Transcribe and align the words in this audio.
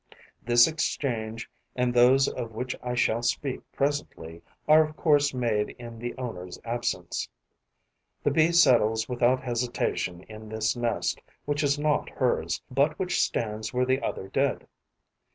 This 0.41 0.67
exchange 0.67 1.47
and 1.75 1.93
those 1.93 2.27
of 2.27 2.53
which 2.53 2.75
I 2.81 2.95
shall 2.95 3.21
speak 3.21 3.61
presently 3.71 4.41
are 4.67 4.83
of 4.83 4.97
course 4.97 5.31
made 5.31 5.75
in 5.77 5.99
the 5.99 6.15
owner's 6.17 6.57
absence. 6.65 7.29
The 8.23 8.31
Bee 8.31 8.51
settles 8.51 9.07
without 9.07 9.43
hesitation 9.43 10.23
in 10.23 10.49
this 10.49 10.75
nest 10.75 11.21
which 11.45 11.61
is 11.61 11.77
not 11.77 12.09
hers, 12.09 12.63
but 12.71 12.97
which 12.97 13.21
stands 13.21 13.75
where 13.75 13.85
the 13.85 14.01
other 14.01 14.27
did. 14.27 14.65